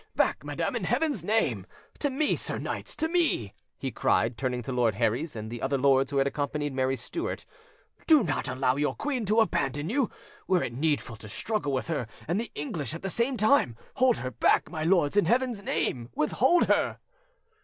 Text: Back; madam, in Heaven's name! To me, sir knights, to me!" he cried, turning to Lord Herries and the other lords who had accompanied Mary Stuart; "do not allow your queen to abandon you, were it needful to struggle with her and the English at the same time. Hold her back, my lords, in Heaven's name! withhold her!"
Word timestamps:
Back; 0.15 0.43
madam, 0.43 0.75
in 0.75 0.85
Heaven's 0.85 1.23
name! 1.23 1.67
To 1.99 2.09
me, 2.09 2.35
sir 2.35 2.57
knights, 2.57 2.95
to 2.95 3.07
me!" 3.07 3.53
he 3.77 3.91
cried, 3.91 4.35
turning 4.35 4.63
to 4.63 4.71
Lord 4.71 4.95
Herries 4.95 5.35
and 5.35 5.51
the 5.51 5.61
other 5.61 5.77
lords 5.77 6.09
who 6.09 6.17
had 6.17 6.25
accompanied 6.25 6.73
Mary 6.73 6.95
Stuart; 6.95 7.45
"do 8.07 8.23
not 8.23 8.47
allow 8.47 8.77
your 8.77 8.95
queen 8.95 9.25
to 9.25 9.41
abandon 9.41 9.91
you, 9.91 10.09
were 10.47 10.63
it 10.63 10.73
needful 10.73 11.17
to 11.17 11.29
struggle 11.29 11.71
with 11.71 11.87
her 11.87 12.07
and 12.27 12.41
the 12.41 12.49
English 12.55 12.95
at 12.95 13.03
the 13.03 13.11
same 13.11 13.37
time. 13.37 13.77
Hold 13.97 14.17
her 14.17 14.31
back, 14.31 14.71
my 14.71 14.83
lords, 14.83 15.17
in 15.17 15.25
Heaven's 15.25 15.61
name! 15.61 16.09
withhold 16.15 16.65
her!" 16.65 16.97